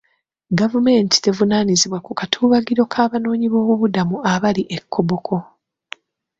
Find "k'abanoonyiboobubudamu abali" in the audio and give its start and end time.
2.93-4.63